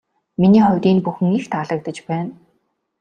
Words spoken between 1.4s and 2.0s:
таалагдаж